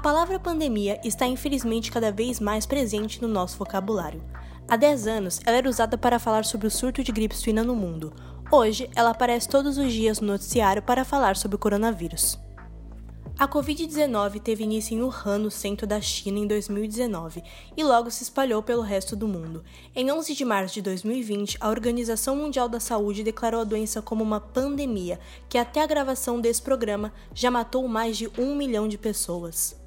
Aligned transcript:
palavra 0.00 0.40
pandemia 0.40 0.98
está 1.04 1.26
infelizmente 1.26 1.92
cada 1.92 2.10
vez 2.10 2.40
mais 2.40 2.64
presente 2.64 3.20
no 3.20 3.28
nosso 3.28 3.58
vocabulário. 3.58 4.22
Há 4.66 4.74
10 4.74 5.06
anos, 5.06 5.40
ela 5.44 5.58
era 5.58 5.68
usada 5.68 5.98
para 5.98 6.18
falar 6.18 6.44
sobre 6.46 6.66
o 6.66 6.70
surto 6.70 7.04
de 7.04 7.12
gripe 7.12 7.36
suína 7.36 7.62
no 7.62 7.76
mundo. 7.76 8.12
Hoje, 8.50 8.88
ela 8.96 9.10
aparece 9.10 9.48
todos 9.48 9.76
os 9.76 9.92
dias 9.92 10.18
no 10.18 10.28
noticiário 10.28 10.80
para 10.80 11.04
falar 11.04 11.36
sobre 11.36 11.56
o 11.56 11.58
coronavírus. 11.58 12.38
A 13.38 13.46
Covid-19 13.46 14.40
teve 14.40 14.64
início 14.64 14.94
em 14.94 15.02
Wuhan, 15.02 15.38
no 15.38 15.50
centro 15.50 15.86
da 15.86 16.00
China, 16.00 16.38
em 16.38 16.46
2019 16.46 17.42
e 17.76 17.84
logo 17.84 18.10
se 18.10 18.22
espalhou 18.22 18.62
pelo 18.62 18.82
resto 18.82 19.14
do 19.14 19.28
mundo. 19.28 19.62
Em 19.94 20.10
11 20.10 20.34
de 20.34 20.44
março 20.44 20.74
de 20.74 20.82
2020, 20.82 21.56
a 21.60 21.68
Organização 21.68 22.36
Mundial 22.36 22.68
da 22.68 22.80
Saúde 22.80 23.22
declarou 23.22 23.60
a 23.60 23.64
doença 23.64 24.02
como 24.02 24.22
uma 24.22 24.40
pandemia, 24.40 25.18
que 25.48 25.58
até 25.58 25.82
a 25.82 25.86
gravação 25.86 26.40
desse 26.40 26.60
programa 26.60 27.12
já 27.34 27.50
matou 27.50 27.86
mais 27.88 28.16
de 28.16 28.30
um 28.38 28.54
milhão 28.54 28.86
de 28.86 28.98
pessoas. 28.98 29.79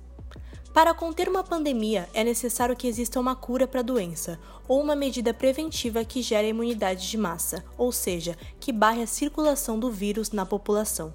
Para 0.73 0.91
conter 0.91 1.29
uma 1.29 1.43
pandemia, 1.43 2.09
é 2.15 2.23
necessário 2.23 2.75
que 2.75 2.87
exista 2.87 3.19
uma 3.19 3.35
cura 3.35 3.67
para 3.67 3.81
a 3.81 3.83
doença, 3.83 4.39
ou 4.67 4.81
uma 4.81 4.95
medida 4.95 5.31
preventiva 5.31 6.03
que 6.03 6.23
gere 6.23 6.47
a 6.47 6.49
imunidade 6.49 7.07
de 7.07 7.15
massa, 7.15 7.63
ou 7.77 7.91
seja, 7.91 8.35
que 8.59 8.71
barre 8.71 9.03
a 9.03 9.07
circulação 9.07 9.77
do 9.77 9.91
vírus 9.91 10.31
na 10.31 10.47
população. 10.47 11.13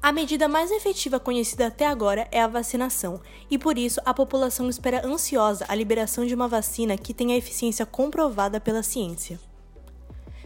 A 0.00 0.12
medida 0.12 0.46
mais 0.46 0.70
efetiva 0.70 1.18
conhecida 1.18 1.66
até 1.66 1.84
agora 1.84 2.28
é 2.30 2.40
a 2.40 2.46
vacinação, 2.46 3.20
e 3.50 3.58
por 3.58 3.76
isso 3.76 4.00
a 4.04 4.14
população 4.14 4.68
espera 4.70 5.04
ansiosa 5.04 5.66
a 5.68 5.74
liberação 5.74 6.24
de 6.24 6.34
uma 6.34 6.46
vacina 6.46 6.96
que 6.96 7.12
tenha 7.12 7.36
eficiência 7.36 7.84
comprovada 7.84 8.60
pela 8.60 8.84
ciência. 8.84 9.49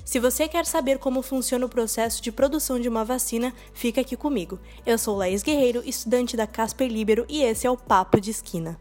Se 0.05 0.21
você 0.21 0.47
quer 0.47 0.67
saber 0.67 0.99
como 0.99 1.23
funciona 1.23 1.65
o 1.65 1.69
processo 1.69 2.23
de 2.23 2.31
produção 2.31 2.79
de 2.79 2.89
uma 2.89 3.05
vacina, 3.05 3.55
fica 3.73 4.03
aqui 4.03 4.17
comigo. 4.17 4.61
Eu 4.85 4.99
sou 4.99 5.17
Laís 5.17 5.43
Guerreiro, 5.43 5.83
estudante 5.85 6.37
da 6.37 6.47
Casper 6.47 6.89
Libero, 6.89 7.25
e 7.27 7.43
esse 7.43 7.67
é 7.67 7.71
o 7.71 7.77
Papo 7.77 8.21
de 8.21 8.31
Esquina. 8.31 8.79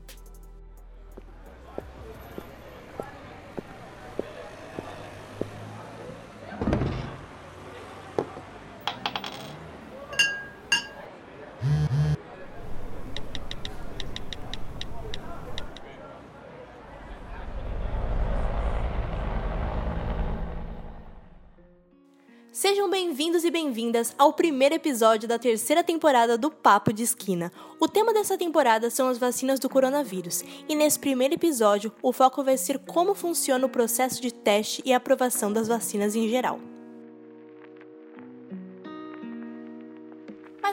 Sejam 22.74 22.90
bem-vindos 22.90 23.44
e 23.44 23.52
bem-vindas 23.52 24.16
ao 24.18 24.34
primeiro 24.34 24.74
episódio 24.74 25.30
da 25.30 25.38
terceira 25.38 25.84
temporada 25.84 26.40
do 26.40 26.50
Papo 26.50 26.92
de 26.92 27.04
Esquina. 27.04 27.52
O 27.80 27.88
tema 27.88 28.12
dessa 28.12 28.36
temporada 28.36 28.90
são 28.90 29.10
as 29.10 29.20
vacinas 29.20 29.60
do 29.60 29.70
coronavírus, 29.70 30.44
e 30.68 30.74
nesse 30.74 30.98
primeiro 30.98 31.36
episódio 31.36 31.94
o 32.02 32.12
foco 32.12 32.44
vai 32.44 32.58
ser 32.58 32.80
como 32.80 33.14
funciona 33.14 33.64
o 33.64 33.70
processo 33.70 34.20
de 34.20 34.34
teste 34.34 34.82
e 34.84 34.92
aprovação 34.92 35.54
das 35.54 35.68
vacinas 35.68 36.16
em 36.16 36.28
geral. 36.28 36.60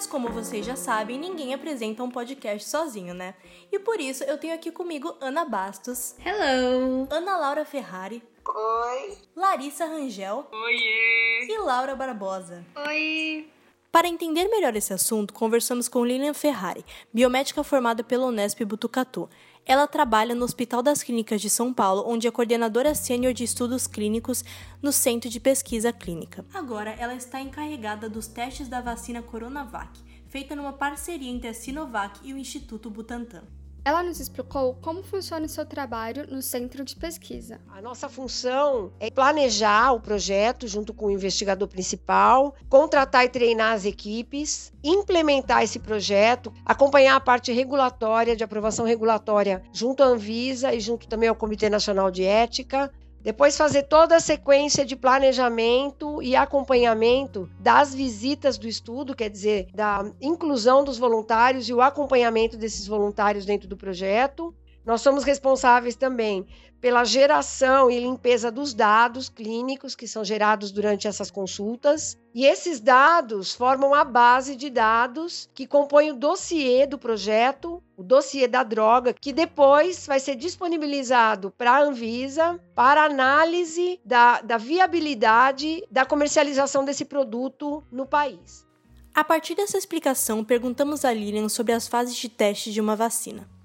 Mas 0.01 0.07
como 0.07 0.31
vocês 0.31 0.65
já 0.65 0.77
sabem, 0.77 1.19
ninguém 1.19 1.53
apresenta 1.53 2.03
um 2.03 2.11
podcast 2.11 2.67
sozinho, 2.67 3.13
né? 3.13 3.35
E 3.71 3.79
por 3.79 4.01
isso 4.01 4.25
eu 4.25 4.39
tenho 4.39 4.55
aqui 4.55 4.73
comigo 4.73 5.15
Ana 5.21 5.45
Bastos. 5.45 6.15
Hello! 6.25 7.07
Ana 7.11 7.37
Laura 7.37 7.67
Ferrari. 7.67 8.23
Oi. 8.49 9.19
Larissa 9.37 9.85
Rangel. 9.85 10.47
Oiê. 10.51 11.47
E 11.51 11.59
Laura 11.59 11.95
Barbosa. 11.95 12.65
Oi! 12.89 13.47
Para 13.93 14.09
entender 14.09 14.49
melhor 14.49 14.75
esse 14.75 14.95
assunto, 14.95 15.35
conversamos 15.35 15.87
com 15.87 16.03
Lilian 16.03 16.33
Ferrari, 16.33 16.83
biomédica 17.13 17.63
formada 17.63 18.03
pela 18.03 18.25
Unesp 18.25 18.65
Butucatu. 18.65 19.29
Ela 19.67 19.87
trabalha 19.87 20.35
no 20.35 20.45
Hospital 20.45 20.83
das 20.83 21.03
Clínicas 21.03 21.41
de 21.41 21.51
São 21.51 21.73
Paulo, 21.73 22.05
onde 22.07 22.27
é 22.27 22.31
coordenadora 22.31 22.95
sênior 22.95 23.33
de 23.33 23.45
estudos 23.45 23.87
clínicos 23.87 24.45
no 24.83 24.91
Centro 24.91 25.31
de 25.31 25.39
Pesquisa 25.39 25.93
Clínica. 25.93 26.45
Agora, 26.53 26.91
ela 26.91 27.15
está 27.15 27.41
encarregada 27.41 28.09
dos 28.09 28.27
testes 28.27 28.69
da 28.69 28.81
vacina 28.81 29.23
Coronavac, 29.23 30.01
feita 30.29 30.57
numa 30.57 30.73
parceria 30.73 31.31
entre 31.31 31.49
a 31.49 31.55
Sinovac 31.55 32.19
e 32.25 32.33
o 32.33 32.39
Instituto 32.39 32.91
Butantan. 32.91 33.45
Ela 33.83 34.03
nos 34.03 34.21
explicou 34.21 34.75
como 34.83 35.03
funciona 35.03 35.47
o 35.47 35.49
seu 35.49 35.65
trabalho 35.65 36.27
no 36.31 36.43
centro 36.43 36.85
de 36.85 36.95
pesquisa. 36.95 37.61
A 37.69 37.81
nossa 37.81 38.09
função 38.09 38.93
é 39.01 39.11
planejar 39.11 39.93
o 39.93 40.01
projeto 40.01 40.69
junto 40.69 40.93
com 40.93 41.07
o 41.07 41.11
investigador 41.11 41.67
principal, 41.67 42.55
contratar 42.69 43.25
e 43.25 43.29
treinar 43.31 43.73
as 43.73 43.87
equipes, 43.87 44.71
implementar 44.85 45.63
esse 45.63 45.79
projeto, 45.79 46.53
acompanhar 46.65 47.17
a 47.17 47.21
parte 47.21 47.53
regulatória, 47.53 48.37
de 48.37 48.45
aprovação 48.45 48.85
regulatória, 48.85 49.63
junto 49.73 50.03
à 50.03 50.07
Anvisa 50.07 50.75
e 50.75 50.81
junto 50.81 51.09
também 51.09 51.29
ao 51.29 51.35
Comitê 51.35 51.71
Nacional 51.71 52.11
de 52.11 52.23
Ética, 52.23 52.93
depois 53.23 53.57
fazer 53.57 53.83
toda 53.85 54.17
a 54.17 54.21
sequência 54.21 54.85
de 54.85 54.97
planejamento 54.97 56.23
e 56.23 56.35
acompanhamento 56.35 57.51
das 57.59 57.95
visitas 57.95 58.57
do 58.57 58.67
estudo, 58.67 59.15
quer 59.15 59.29
dizer, 59.29 59.69
da 59.75 60.11
inclusão 60.21 60.83
dos 60.83 60.99
voluntários 60.99 61.69
e 61.69 61.75
o 61.75 61.83
acompanhamento 61.83 62.57
desses 62.57 62.87
voluntários 62.87 63.45
dentro 63.45 63.69
do 63.69 63.77
projeto. 63.77 64.55
Nós 64.85 65.03
somos 65.03 65.25
responsáveis 65.25 65.95
também 65.95 66.47
pela 66.81 67.05
geração 67.05 67.91
e 67.91 68.01
limpeza 68.01 68.51
dos 68.51 68.73
dados 68.73 69.29
clínicos 69.29 69.95
que 69.95 70.09
são 70.09 70.25
gerados 70.25 70.73
durante 70.73 71.07
essas 71.07 71.31
consultas. 71.31 72.17
E 72.35 72.47
esses 72.47 72.81
dados 72.81 73.55
formam 73.55 73.93
a 73.93 74.03
base 74.03 74.57
de 74.57 74.71
dados 74.71 75.49
que 75.55 75.67
compõe 75.67 76.11
o 76.11 76.17
dossiê 76.17 76.87
do 76.87 76.97
projeto, 76.97 77.83
o 77.97 78.03
dossiê 78.03 78.49
da 78.49 78.63
droga, 78.63 79.13
que 79.13 79.33
depois 79.33 80.07
vai 80.07 80.19
ser 80.19 80.37
disponibilizado 80.37 81.51
para 81.51 81.73
a 81.73 81.83
Anvisa 81.83 82.59
para 82.75 83.05
análise 83.05 84.01
da, 84.05 84.41
da 84.41 84.57
viabilidade 84.57 85.85
da 85.91 86.07
comercialização 86.07 86.85
desse 86.85 87.05
produto 87.05 87.85
no 87.93 88.07
país. 88.07 88.67
A 89.15 89.25
partir 89.25 89.55
dessa 89.55 89.77
explicação, 89.77 90.43
perguntamos 90.43 91.05
a 91.05 91.13
Lilian 91.13 91.49
sobre 91.49 91.73
as 91.73 91.87
fases 91.87 92.17
de 92.17 92.29
teste 92.29 92.73
de 92.73 92.81
uma 92.81 92.97
vacina. 92.97 93.60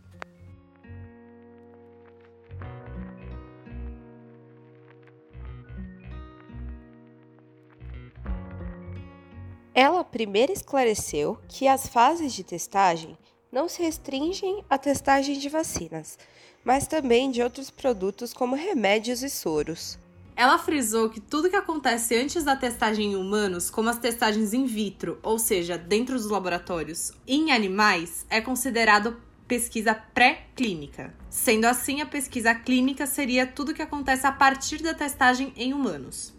Ela 9.78 10.06
primeiro 10.06 10.54
esclareceu 10.54 11.38
que 11.50 11.68
as 11.68 11.86
fases 11.86 12.32
de 12.32 12.46
testagem 12.46 13.18
não 13.52 13.68
se 13.68 13.84
restringem 13.84 14.64
à 14.70 14.78
testagem 14.78 15.38
de 15.38 15.50
vacinas, 15.50 16.18
mas 16.64 16.88
também 16.88 17.30
de 17.30 17.42
outros 17.42 17.70
produtos 17.70 18.34
como 18.34 18.56
remédios 18.56 19.22
e 19.22 19.30
soros. 19.30 20.00
Ela 20.34 20.58
frisou 20.58 21.10
que 21.10 21.20
tudo 21.20 21.50
que 21.50 21.58
acontece 21.58 22.16
antes 22.16 22.46
da 22.46 22.56
testagem 22.56 23.12
em 23.12 23.16
humanos, 23.18 23.70
como 23.70 23.90
as 23.90 24.00
testagens 24.00 24.54
in 24.54 24.66
vitro, 24.66 25.20
ou 25.22 25.38
seja, 25.38 25.78
dentro 25.78 26.16
dos 26.16 26.30
laboratórios, 26.30 27.12
em 27.28 27.52
animais, 27.52 28.26
é 28.30 28.40
considerado 28.40 29.18
pesquisa 29.46 29.94
pré-clínica. 29.94 31.14
Sendo 31.30 31.66
assim, 31.66 32.00
a 32.00 32.06
pesquisa 32.06 32.56
clínica 32.56 33.06
seria 33.06 33.46
tudo 33.46 33.74
que 33.74 33.82
acontece 33.82 34.26
a 34.26 34.32
partir 34.32 34.82
da 34.82 34.94
testagem 34.94 35.52
em 35.58 35.74
humanos. 35.74 36.35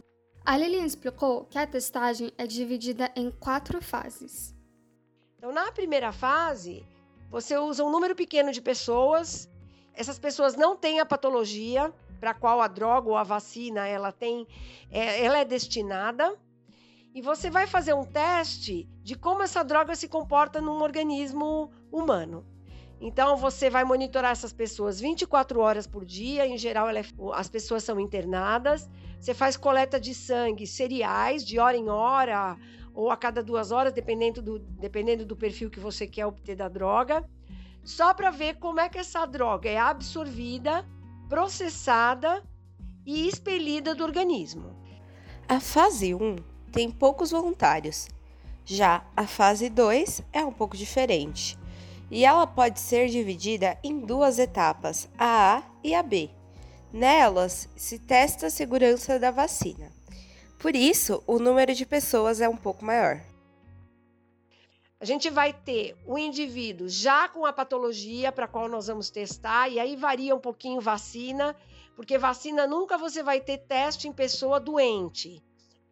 A 0.47 0.57
Lilian 0.57 0.85
explicou 0.85 1.45
que 1.47 1.59
a 1.59 1.67
testagem 1.67 2.33
é 2.39 2.47
dividida 2.47 3.11
em 3.17 3.33
quatro 3.33 3.83
fases. 3.83 4.55
Então, 5.37 5.51
na 5.53 5.73
primeira 5.73 6.13
fase, 6.13 6.87
você 7.29 7.59
usa 7.59 7.83
um 7.83 7.91
número 7.91 8.15
pequeno 8.15 8.53
de 8.53 8.63
pessoas. 8.63 9.51
Essas 9.93 10.21
pessoas 10.21 10.55
não 10.55 10.77
têm 10.77 11.01
a 11.01 11.05
patologia 11.05 11.93
para 12.21 12.33
qual 12.33 12.61
a 12.61 12.69
droga 12.69 13.09
ou 13.09 13.17
a 13.17 13.25
vacina 13.25 13.89
ela 13.89 14.13
tem, 14.13 14.47
é, 14.89 15.25
ela 15.25 15.39
é 15.39 15.45
destinada. 15.45 16.39
E 17.13 17.21
você 17.21 17.51
vai 17.51 17.67
fazer 17.67 17.95
um 17.95 18.05
teste 18.05 18.89
de 19.03 19.17
como 19.17 19.43
essa 19.43 19.65
droga 19.65 19.97
se 19.97 20.07
comporta 20.07 20.61
num 20.61 20.81
organismo 20.81 21.73
humano. 21.91 22.47
Então, 23.01 23.37
você 23.37 23.69
vai 23.69 23.85
monitorar 23.85 24.33
essas 24.33 24.53
pessoas 24.53 24.99
24 24.99 25.61
horas 25.61 25.87
por 25.87 26.05
dia. 26.05 26.47
Em 26.47 26.57
geral, 26.57 26.89
é, 26.89 27.03
as 27.35 27.49
pessoas 27.49 27.85
são 27.85 28.01
internadas. 28.01 28.89
Você 29.21 29.35
faz 29.35 29.57
coleta 29.57 30.01
de 30.01 30.15
sangue 30.15 30.67
cereais 30.67 31.45
de 31.45 31.59
hora 31.59 31.77
em 31.77 31.89
hora 31.89 32.57
ou 32.95 33.11
a 33.11 33.17
cada 33.17 33.43
duas 33.43 33.71
horas, 33.71 33.93
dependendo 33.93 34.41
do, 34.41 34.59
dependendo 34.59 35.27
do 35.27 35.37
perfil 35.37 35.69
que 35.69 35.79
você 35.79 36.07
quer 36.07 36.25
obter 36.25 36.57
da 36.57 36.67
droga, 36.67 37.23
só 37.85 38.15
para 38.15 38.31
ver 38.31 38.57
como 38.57 38.81
é 38.81 38.89
que 38.89 38.99
essa 38.99 39.27
droga 39.27 39.69
é 39.69 39.77
absorvida, 39.77 40.85
processada 41.29 42.43
e 43.05 43.29
expelida 43.29 43.95
do 43.95 44.03
organismo. 44.03 44.75
A 45.47 45.61
fase 45.61 46.15
1 46.15 46.37
tem 46.73 46.91
poucos 46.91 47.31
voluntários. 47.31 48.09
Já 48.65 49.07
a 49.15 49.27
fase 49.27 49.69
2 49.69 50.23
é 50.33 50.45
um 50.45 50.53
pouco 50.53 50.77
diferente. 50.77 51.57
E 52.11 52.25
ela 52.25 52.47
pode 52.47 52.79
ser 52.79 53.09
dividida 53.09 53.79
em 53.83 54.01
duas 54.01 54.39
etapas, 54.39 55.09
a 55.19 55.57
A 55.59 55.63
e 55.83 55.95
a 55.95 56.03
B. 56.03 56.31
Nelas 56.93 57.69
se 57.77 57.99
testa 57.99 58.47
a 58.47 58.51
segurança 58.51 59.19
da 59.19 59.31
vacina. 59.31 59.91
Por 60.59 60.75
isso, 60.75 61.23
o 61.27 61.39
número 61.39 61.75
de 61.75 61.85
pessoas 61.85 62.41
é 62.41 62.49
um 62.49 62.57
pouco 62.57 62.85
maior. 62.85 63.21
a 64.99 65.05
gente 65.05 65.29
vai 65.29 65.53
ter 65.53 65.95
o 66.07 66.17
indivíduo 66.17 66.89
já 66.89 67.29
com 67.29 67.45
a 67.45 67.53
patologia 67.53 68.33
para 68.33 68.49
qual 68.49 68.69
nós 68.69 68.87
vamos 68.87 69.11
testar, 69.11 69.69
e 69.69 69.79
aí 69.79 69.95
varia 69.95 70.35
um 70.35 70.41
pouquinho 70.41 70.81
vacina, 70.81 71.55
porque 71.95 72.17
vacina 72.17 72.67
nunca 72.67 72.97
você 72.97 73.23
vai 73.23 73.41
ter 73.41 73.59
teste 73.59 74.09
em 74.09 74.13
pessoa 74.13 74.59
doente, 74.59 75.43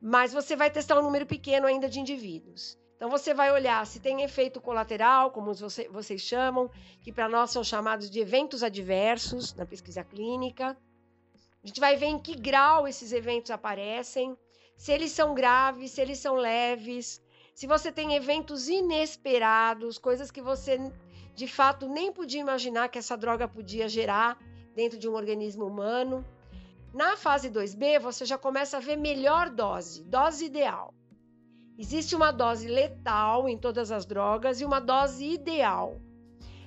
mas 0.01 0.33
você 0.33 0.57
vai 0.57 0.71
testar 0.71 0.99
um 0.99 1.03
número 1.03 1.27
pequeno 1.27 1.67
ainda 1.67 1.89
de 1.89 2.01
indivíduos. 2.01 2.79
Então 3.05 3.11
você 3.11 3.35
vai 3.35 3.53
olhar 3.53 3.87
se 3.87 4.01
tem 4.01 4.23
efeito 4.23 4.63
colateral, 4.63 5.31
como 5.31 5.53
você, 5.53 5.87
vocês 5.89 6.23
chamam, 6.23 6.71
que 7.03 7.13
para 7.13 7.29
nós 7.29 7.51
são 7.51 7.63
chamados 7.63 8.09
de 8.09 8.19
eventos 8.19 8.63
adversos 8.63 9.53
na 9.53 9.67
pesquisa 9.67 10.03
clínica. 10.03 10.75
A 11.63 11.67
gente 11.67 11.81
vai 11.81 11.97
ver 11.97 12.07
em 12.07 12.19
que 12.19 12.35
grau 12.35 12.89
esses 12.89 13.13
eventos 13.13 13.51
aparecem, 13.51 14.35
se 14.75 14.91
eles 14.91 15.13
são 15.13 15.35
graves, 15.35 15.91
se 15.91 16.01
eles 16.01 16.19
são 16.19 16.37
leves, 16.37 17.23
se 17.55 17.67
você 17.67 17.93
tem 17.93 18.15
eventos 18.15 18.71
inesperados, 18.71 19.99
coisas 19.99 20.31
que 20.31 20.41
você 20.41 20.91
de 21.35 21.47
fato 21.47 21.87
nem 21.87 22.11
podia 22.11 22.41
imaginar 22.41 22.89
que 22.89 22.99
essa 22.99 23.19
droga 23.19 23.47
podia 23.47 23.87
gerar 23.87 24.39
dentro 24.75 24.99
de 24.99 25.07
um 25.07 25.13
organismo 25.13 25.67
humano. 25.67 26.25
Na 26.95 27.19
fase 27.19 27.51
2B, 27.51 28.01
você 28.01 28.25
já 28.25 28.39
começa 28.39 28.79
a 28.79 28.81
ver 28.81 28.97
melhor 28.97 29.51
dose, 29.51 30.03
dose 30.05 30.47
ideal. 30.47 30.95
Existe 31.79 32.15
uma 32.15 32.31
dose 32.31 32.69
letal 32.69 33.49
em 33.49 33.59
todas 33.59 33.91
as 33.91 34.07
drogas 34.07 34.61
e 34.61 34.65
uma 34.65 34.81
dose 34.81 35.25
ideal. 35.25 36.01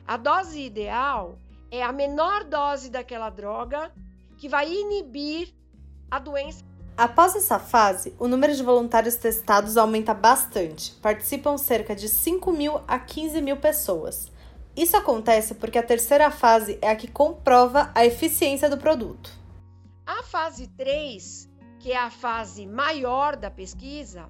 A 0.06 0.18
dose 0.18 0.59
ideal 0.59 1.38
é 1.71 1.83
a 1.83 1.92
menor 1.92 2.44
dose 2.44 2.89
daquela 2.89 3.30
droga 3.30 3.92
que 4.38 4.50
vai 4.50 4.71
inibir 4.71 5.54
a 6.12 6.19
doença 6.19 6.68
Após 6.98 7.36
essa 7.36 7.59
fase, 7.59 8.15
o 8.18 8.27
número 8.27 8.56
de 8.56 8.63
voluntários 8.63 9.13
testados 9.13 9.77
aumenta 9.77 10.15
bastante. 10.15 10.94
Participam 10.94 11.56
cerca 11.56 11.95
de 11.95 12.09
5 12.09 12.51
mil 12.51 12.81
a 12.88 12.98
15 12.98 13.39
mil 13.39 13.57
pessoas. 13.57 14.31
Isso 14.75 14.98
acontece 14.98 15.54
porque 15.54 15.77
a 15.77 15.83
terceira 15.83 16.31
fase 16.31 16.80
é 16.81 16.89
a 16.89 16.95
que 16.95 17.07
comprova 17.07 17.92
a 17.94 18.04
eficiência 18.04 18.68
do 18.68 18.80
produto. 18.80 19.30
A 20.07 20.24
fase 20.24 20.65
3, 20.69 21.48
que 21.77 21.92
é 21.92 21.98
a 21.98 22.09
fase 22.09 22.65
maior 22.65 23.36
da 23.36 23.51
pesquisa, 23.51 24.27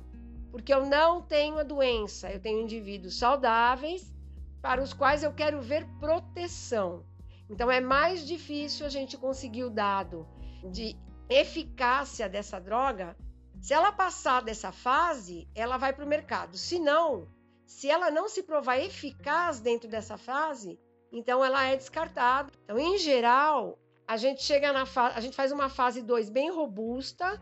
porque 0.58 0.74
eu 0.74 0.88
não 0.88 1.22
tenho 1.22 1.60
a 1.60 1.64
doença, 1.64 2.32
eu 2.32 2.40
tenho 2.40 2.64
indivíduos 2.64 3.20
saudáveis 3.20 4.12
para 4.60 4.82
os 4.82 4.92
quais 4.92 5.22
eu 5.22 5.32
quero 5.32 5.62
ver 5.62 5.88
proteção. 6.00 7.06
Então 7.48 7.70
é 7.70 7.80
mais 7.80 8.26
difícil 8.26 8.84
a 8.84 8.90
gente 8.90 9.16
conseguir 9.20 9.66
o 9.66 9.70
dado 9.70 10.28
de 10.72 10.98
eficácia 11.30 12.28
dessa 12.28 12.60
droga, 12.60 13.16
se 13.62 13.72
ela 13.72 13.92
passar 13.92 14.42
dessa 14.42 14.72
fase, 14.72 15.48
ela 15.54 15.78
vai 15.78 15.94
para 15.94 16.04
o 16.04 16.08
mercado. 16.08 16.58
Se 16.58 16.80
não, 16.80 17.28
se 17.64 17.88
ela 17.88 18.10
não 18.10 18.28
se 18.28 18.42
provar 18.42 18.80
eficaz 18.80 19.60
dentro 19.60 19.88
dessa 19.88 20.18
fase, 20.18 20.80
então 21.12 21.46
ela 21.46 21.66
é 21.66 21.78
descartada. 21.78 22.52
Então, 22.64 22.80
em 22.80 22.98
geral, 22.98 23.78
a 24.08 24.18
gente 24.18 24.42
chega 24.42 24.74
na 24.74 24.86
a 25.14 25.22
gente 25.22 25.36
faz 25.36 25.52
uma 25.52 25.70
fase 25.70 26.02
2 26.02 26.32
bem 26.32 26.50
robusta, 26.50 27.40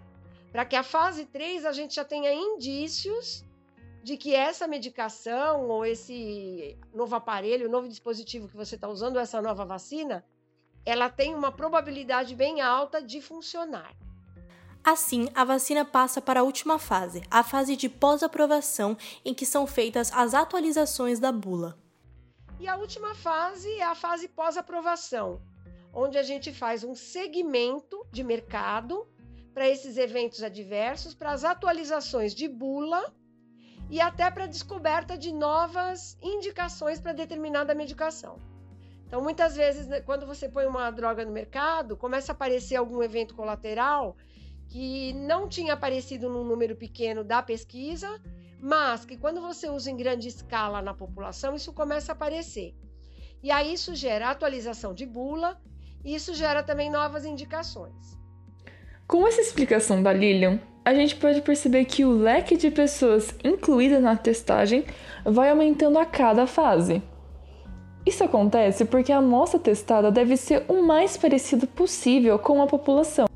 para 0.56 0.64
que 0.64 0.78
a 0.78 0.84
fase 0.84 1.26
3 1.26 1.66
a 1.66 1.74
gente 1.74 1.96
já 1.96 2.06
tenha 2.06 2.34
indícios 2.34 3.44
de 4.02 4.16
que 4.16 4.34
essa 4.34 4.66
medicação 4.66 5.68
ou 5.68 5.86
esse 5.86 6.80
novo 6.94 7.14
aparelho, 7.14 7.70
novo 7.70 7.90
dispositivo 7.90 8.48
que 8.48 8.56
você 8.56 8.76
está 8.76 8.88
usando, 8.88 9.20
essa 9.20 9.42
nova 9.42 9.66
vacina, 9.66 10.26
ela 10.86 11.10
tem 11.10 11.36
uma 11.36 11.52
probabilidade 11.52 12.34
bem 12.38 12.62
alta 12.62 13.04
de 13.04 13.20
funcionar. 13.20 13.94
Assim, 14.82 15.28
a 15.36 15.44
vacina 15.44 15.84
passa 15.84 16.22
para 16.22 16.40
a 16.40 16.44
última 16.44 16.80
fase, 16.80 17.22
a 17.30 17.44
fase 17.44 17.76
de 17.76 17.90
pós-aprovação, 17.90 18.98
em 19.26 19.34
que 19.34 19.46
são 19.46 19.68
feitas 19.68 20.10
as 20.14 20.34
atualizações 20.34 21.20
da 21.20 21.34
bula. 21.34 21.78
E 22.62 22.66
a 22.70 22.78
última 22.78 23.14
fase 23.14 23.70
é 23.74 23.84
a 23.84 23.94
fase 23.94 24.30
pós-aprovação, 24.30 25.42
onde 25.94 26.18
a 26.18 26.24
gente 26.24 26.54
faz 26.54 26.82
um 26.82 26.96
segmento 26.96 28.08
de 28.10 28.24
mercado 28.24 29.06
para 29.56 29.70
esses 29.70 29.96
eventos 29.98 30.44
adversos, 30.44 31.16
para 31.16 31.32
as 31.32 31.46
atualizações 31.46 32.36
de 32.36 32.46
bula 32.46 33.16
e 33.90 34.02
até 34.02 34.30
para 34.30 34.44
a 34.44 34.48
descoberta 34.48 35.18
de 35.18 35.32
novas 35.32 36.18
indicações 36.22 37.00
para 37.00 37.14
determinada 37.14 37.74
medicação. 37.74 38.38
Então, 39.08 39.22
muitas 39.22 39.56
vezes, 39.56 39.88
né, 39.88 40.02
quando 40.02 40.28
você 40.28 40.50
põe 40.50 40.66
uma 40.66 40.92
droga 40.92 41.24
no 41.24 41.32
mercado, 41.32 41.96
começa 41.96 42.34
a 42.34 42.36
aparecer 42.36 42.76
algum 42.76 43.02
evento 43.02 43.34
colateral 43.34 44.18
que 44.68 45.14
não 45.14 45.48
tinha 45.48 45.72
aparecido 45.74 46.28
num 46.28 46.44
número 46.44 46.76
pequeno 46.76 47.24
da 47.24 47.42
pesquisa, 47.42 48.22
mas 48.60 49.06
que 49.06 49.16
quando 49.16 49.40
você 49.40 49.70
usa 49.70 49.90
em 49.90 49.96
grande 49.96 50.28
escala 50.28 50.82
na 50.82 50.94
população, 50.94 51.56
isso 51.56 51.72
começa 51.72 52.12
a 52.12 52.16
aparecer. 52.16 52.76
E 53.42 53.50
aí 53.52 53.74
isso 53.74 53.96
gera 53.96 54.32
atualização 54.32 54.94
de 54.94 55.06
bula 55.06 55.58
e 56.04 56.14
isso 56.14 56.34
gera 56.34 56.62
também 56.62 56.90
novas 56.90 57.24
indicações. 57.24 58.15
Com 59.08 59.28
essa 59.28 59.40
explicação 59.40 60.02
da 60.02 60.12
Lilian, 60.12 60.60
a 60.84 60.94
gente 60.94 61.16
pode 61.16 61.42
perceber 61.42 61.86
que 61.86 62.04
o 62.04 62.12
leque 62.12 62.58
de 62.58 62.72
pessoas 62.72 63.36
incluídas 63.44 64.02
na 64.02 64.16
testagem 64.16 64.84
vai 65.24 65.50
aumentando 65.50 66.00
a 66.00 66.06
cada 66.06 66.48
fase. 66.48 67.04
Isso 68.06 68.24
acontece 68.24 68.86
porque 68.86 69.12
a 69.12 69.18
amostra 69.18 69.60
testada 69.60 70.12
deve 70.12 70.36
ser 70.38 70.64
o 70.68 70.82
mais 70.82 71.18
parecido 71.18 71.68
possível 71.68 72.38
com 72.40 72.62
a 72.62 72.68
população. 72.68 73.28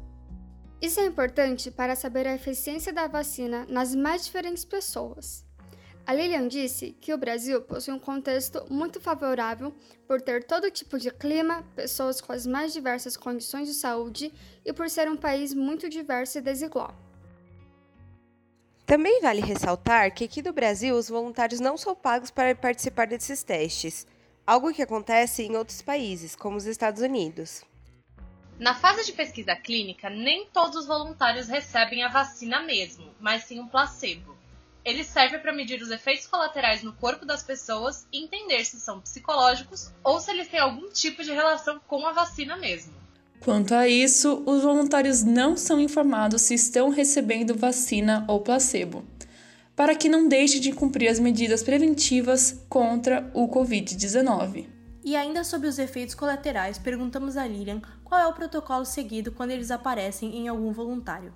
Isso 0.82 1.00
é 1.00 1.06
importante 1.06 1.70
para 1.70 1.96
saber 1.96 2.26
a 2.26 2.36
eficiência 2.36 2.92
da 2.92 3.08
vacina 3.08 3.66
nas 3.70 3.94
mais 3.94 4.26
diferentes 4.26 4.66
pessoas. 4.66 5.49
A 6.10 6.14
Lilian 6.16 6.48
disse 6.48 6.98
que 7.00 7.14
o 7.14 7.20
Brasil 7.20 7.62
possui 7.62 7.94
um 7.94 8.00
contexto 8.00 8.66
muito 8.68 9.00
favorável 9.00 9.72
por 10.08 10.20
ter 10.20 10.44
todo 10.44 10.72
tipo 10.72 10.98
de 10.98 11.12
clima, 11.12 11.64
pessoas 11.76 12.20
com 12.20 12.34
as 12.34 12.48
mais 12.48 12.74
diversas 12.74 13.16
condições 13.16 13.68
de 13.68 13.76
saúde 13.76 14.34
e 14.66 14.74
por 14.74 14.90
ser 14.90 15.08
um 15.08 15.16
país 15.16 15.54
muito 15.54 15.88
diverso 15.88 16.40
e 16.40 16.42
desigual. 16.42 16.96
Também 18.88 19.22
vale 19.22 19.40
ressaltar 19.40 20.12
que 20.12 20.24
aqui 20.24 20.42
no 20.42 20.52
Brasil 20.52 20.96
os 20.96 21.10
voluntários 21.10 21.60
não 21.60 21.78
são 21.78 21.96
pagos 21.96 22.32
para 22.32 22.56
participar 22.56 23.06
desses 23.06 23.44
testes 23.44 24.08
algo 24.48 24.74
que 24.74 24.82
acontece 24.82 25.44
em 25.44 25.56
outros 25.56 25.84
países, 25.84 26.36
como 26.36 26.58
os 26.58 26.66
Estados 26.66 27.04
Unidos. 27.04 27.64
Na 28.58 28.74
fase 28.74 29.06
de 29.06 29.14
pesquisa 29.14 29.56
clínica, 29.56 30.10
nem 30.10 30.48
todos 30.48 30.76
os 30.76 30.88
voluntários 30.88 31.48
recebem 31.48 32.02
a 32.02 32.10
vacina 32.10 32.64
mesmo, 32.64 33.14
mas 33.20 33.44
sim 33.44 33.60
um 33.60 33.68
placebo. 33.68 34.39
Ele 34.84 35.04
serve 35.04 35.38
para 35.40 35.54
medir 35.54 35.82
os 35.82 35.92
efeitos 35.92 36.28
colaterais 36.28 36.84
no 36.84 36.94
corpo 36.94 37.26
das 37.26 37.44
pessoas 37.44 38.08
e 38.12 38.24
entender 38.24 38.64
se 38.66 38.80
são 38.80 39.02
psicológicos 39.02 39.92
ou 40.04 40.20
se 40.20 40.32
eles 40.32 40.48
têm 40.48 40.60
algum 40.60 40.90
tipo 40.90 41.24
de 41.24 41.32
relação 41.32 41.80
com 41.88 42.06
a 42.06 42.14
vacina 42.14 42.56
mesmo. 42.58 42.94
Quanto 43.40 43.74
a 43.74 43.88
isso, 43.88 44.44
os 44.46 44.64
voluntários 44.64 45.24
não 45.24 45.56
são 45.56 45.80
informados 45.80 46.42
se 46.42 46.54
estão 46.54 46.90
recebendo 46.90 47.56
vacina 47.56 48.26
ou 48.28 48.42
placebo 48.42 49.06
para 49.80 49.96
que 49.96 50.10
não 50.10 50.28
deixe 50.28 50.60
de 50.60 50.74
cumprir 50.74 51.08
as 51.08 51.20
medidas 51.20 51.64
preventivas 51.64 52.66
contra 52.68 53.32
o 53.34 53.48
Covid-19. 53.48 54.68
E 55.06 55.16
ainda 55.16 55.42
sobre 55.46 55.70
os 55.70 55.80
efeitos 55.80 56.14
colaterais, 56.14 56.78
perguntamos 56.78 57.38
a 57.38 57.48
Lilian 57.48 57.82
qual 58.04 58.20
é 58.20 58.28
o 58.28 58.34
protocolo 58.34 58.84
seguido 58.84 59.32
quando 59.32 59.52
eles 59.52 59.72
aparecem 59.72 60.36
em 60.36 60.50
algum 60.50 60.74
voluntário. 60.74 61.34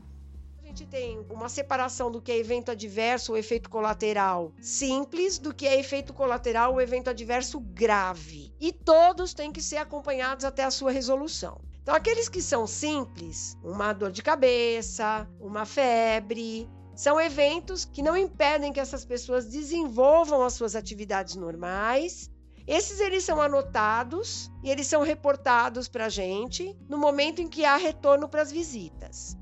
Gente 0.73 0.87
tem 0.87 1.23
uma 1.29 1.49
separação 1.49 2.09
do 2.09 2.19
que 2.19 2.31
é 2.31 2.37
evento 2.39 2.71
adverso 2.71 3.33
ou 3.33 3.37
efeito 3.37 3.69
colateral 3.69 4.51
simples, 4.59 5.37
do 5.37 5.53
que 5.53 5.67
é 5.67 5.79
efeito 5.79 6.15
colateral 6.15 6.73
ou 6.73 6.81
evento 6.81 7.11
adverso 7.11 7.59
grave. 7.59 8.51
E 8.59 8.73
todos 8.73 9.35
têm 9.35 9.51
que 9.51 9.61
ser 9.61 9.77
acompanhados 9.77 10.43
até 10.43 10.63
a 10.63 10.71
sua 10.71 10.89
resolução. 10.89 11.61
Então, 11.79 11.93
aqueles 11.93 12.27
que 12.27 12.41
são 12.41 12.65
simples, 12.65 13.55
uma 13.63 13.93
dor 13.93 14.11
de 14.11 14.23
cabeça, 14.23 15.29
uma 15.39 15.63
febre, 15.63 16.67
são 16.95 17.21
eventos 17.21 17.85
que 17.85 18.01
não 18.01 18.17
impedem 18.17 18.73
que 18.73 18.79
essas 18.79 19.05
pessoas 19.05 19.45
desenvolvam 19.45 20.41
as 20.41 20.53
suas 20.53 20.75
atividades 20.75 21.35
normais. 21.35 22.31
Esses 22.65 22.99
eles 22.99 23.23
são 23.23 23.39
anotados 23.39 24.51
e 24.63 24.71
eles 24.71 24.87
são 24.87 25.03
reportados 25.03 25.87
para 25.87 26.05
a 26.05 26.09
gente 26.09 26.75
no 26.89 26.97
momento 26.97 27.43
em 27.43 27.47
que 27.47 27.63
há 27.63 27.75
retorno 27.75 28.27
para 28.27 28.41
as 28.41 28.51
visitas. 28.51 29.37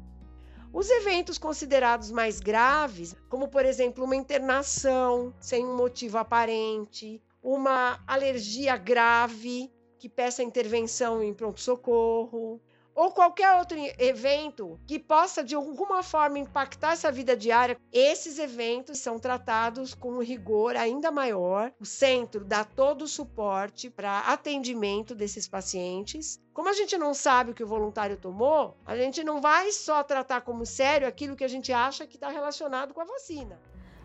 Os 0.73 0.89
eventos 0.89 1.37
considerados 1.37 2.11
mais 2.11 2.39
graves, 2.39 3.13
como 3.27 3.49
por 3.49 3.65
exemplo 3.65 4.05
uma 4.05 4.15
internação 4.15 5.33
sem 5.39 5.65
um 5.65 5.75
motivo 5.75 6.17
aparente, 6.17 7.21
uma 7.43 8.01
alergia 8.07 8.77
grave 8.77 9.69
que 9.99 10.07
peça 10.07 10.41
intervenção 10.41 11.21
em 11.21 11.33
pronto-socorro, 11.33 12.61
ou 13.01 13.11
qualquer 13.11 13.57
outro 13.57 13.75
evento 13.97 14.79
que 14.85 14.99
possa 14.99 15.43
de 15.43 15.55
alguma 15.55 16.03
forma 16.03 16.37
impactar 16.37 16.93
essa 16.93 17.11
vida 17.11 17.35
diária, 17.35 17.75
esses 17.91 18.37
eventos 18.37 18.99
são 18.99 19.17
tratados 19.17 19.95
com 19.95 20.11
um 20.11 20.21
rigor 20.21 20.75
ainda 20.75 21.09
maior. 21.09 21.73
O 21.79 21.85
centro 21.85 22.45
dá 22.45 22.63
todo 22.63 23.01
o 23.01 23.07
suporte 23.07 23.89
para 23.89 24.19
atendimento 24.19 25.15
desses 25.15 25.47
pacientes. 25.47 26.39
Como 26.53 26.69
a 26.69 26.73
gente 26.73 26.95
não 26.95 27.11
sabe 27.11 27.49
o 27.49 27.53
que 27.55 27.63
o 27.63 27.67
voluntário 27.67 28.17
tomou, 28.17 28.77
a 28.85 28.95
gente 28.95 29.23
não 29.23 29.41
vai 29.41 29.71
só 29.71 30.03
tratar 30.03 30.41
como 30.41 30.63
sério 30.63 31.07
aquilo 31.07 31.35
que 31.35 31.43
a 31.43 31.49
gente 31.49 31.73
acha 31.73 32.05
que 32.05 32.17
está 32.17 32.29
relacionado 32.29 32.93
com 32.93 33.01
a 33.01 33.05
vacina. 33.05 33.59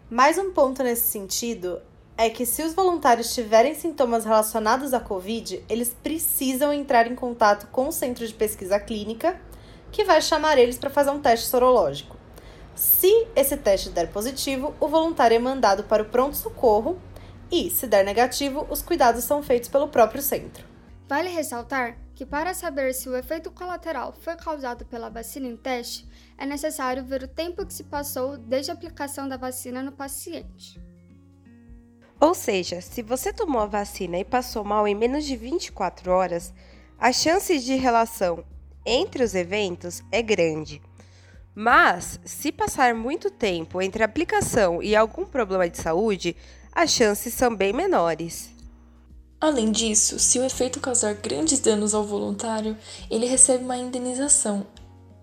Mais 0.09 0.39
um 0.39 0.55
ponto 0.55 0.83
nesse 0.83 1.11
sentido 1.11 1.83
é 2.19 2.31
que 2.31 2.47
se 2.47 2.63
os 2.63 2.73
voluntários 2.73 3.35
tiverem 3.35 3.75
sintomas 3.75 4.25
relacionados 4.25 4.95
à 4.95 5.01
Covid, 5.01 5.63
eles 5.69 5.95
precisam 6.03 6.73
entrar 6.73 7.07
em 7.07 7.15
contato 7.15 7.67
com 7.67 7.89
o 7.89 7.93
centro 7.93 8.27
de 8.27 8.33
pesquisa 8.33 8.81
clínica, 8.81 9.39
que 9.93 10.05
vai 10.05 10.23
chamar 10.23 10.57
eles 10.57 10.79
para 10.79 10.89
fazer 10.89 11.11
um 11.11 11.21
teste 11.21 11.47
sorológico. 11.47 12.17
Se 12.75 13.27
esse 13.35 13.57
teste 13.57 13.91
der 13.91 14.11
positivo, 14.11 14.75
o 14.81 14.89
voluntário 14.89 15.35
é 15.35 15.39
mandado 15.39 15.85
para 15.85 16.03
o 16.03 16.07
pronto-socorro 16.07 16.99
e, 17.51 17.71
se 17.71 17.87
der 17.87 18.05
negativo, 18.05 18.67
os 18.71 18.81
cuidados 18.83 19.25
são 19.25 19.43
feitos 19.43 19.69
pelo 19.69 19.89
próprio 19.89 20.23
centro. 20.23 20.65
Vale 21.09 21.29
ressaltar 21.29 21.99
que, 22.15 22.27
para 22.27 22.53
saber 22.53 22.95
se 22.95 23.09
o 23.09 23.17
efeito 23.17 23.51
colateral 23.51 24.15
foi 24.21 24.37
causado 24.37 24.85
pela 24.87 25.11
vacina 25.11 25.47
em 25.47 25.57
teste, 25.57 26.09
é 26.37 26.45
necessário 26.45 27.05
ver 27.05 27.23
o 27.23 27.29
tempo 27.29 27.65
que 27.65 27.73
se 27.73 27.85
passou 27.85 28.37
desde 28.37 28.71
a 28.71 28.75
aplicação 28.75 29.29
da 29.29 29.37
vacina 29.37 29.83
no 29.83 29.93
paciente. 29.93 30.81
Ou 32.21 32.35
seja, 32.35 32.81
se 32.81 33.03
você 33.03 33.33
tomou 33.33 33.61
a 33.61 33.67
vacina 33.67 34.19
e 34.19 34.25
passou 34.25 34.65
mal 34.65 34.89
em 34.89 34.95
menos 34.95 35.25
de 35.25 35.37
24 35.37 36.11
horas, 36.11 36.53
a 36.99 37.13
chance 37.13 37.59
de 37.59 37.75
relação 37.75 38.43
entre 38.85 39.23
os 39.23 39.35
eventos 39.35 40.03
é 40.11 40.23
grande. 40.23 40.81
Mas, 41.55 42.21
se 42.25 42.53
passar 42.53 42.95
muito 42.95 43.31
tempo 43.31 43.81
entre 43.81 44.03
a 44.03 44.07
aplicação 44.07 44.83
e 44.83 44.95
algum 44.95 45.25
problema 45.25 45.69
de 45.69 45.79
saúde, 45.79 46.37
as 46.73 46.91
chances 46.91 47.33
são 47.35 47.55
bem 47.55 47.73
menores. 47.73 48.51
Além 49.41 49.71
disso, 49.71 50.19
se 50.19 50.39
o 50.39 50.45
efeito 50.45 50.81
causar 50.81 51.15
grandes 51.15 51.61
danos 51.61 51.95
ao 51.95 52.05
voluntário, 52.05 52.77
ele 53.11 53.27
recebe 53.27 53.65
uma 53.65 53.77
indenização. 53.77 54.67